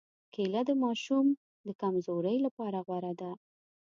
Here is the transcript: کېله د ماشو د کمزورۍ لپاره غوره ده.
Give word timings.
کېله 0.33 0.61
د 0.69 0.71
ماشو 0.81 1.19
د 1.67 1.69
کمزورۍ 1.81 2.37
لپاره 2.45 2.77
غوره 2.87 3.13
ده. 3.21 3.31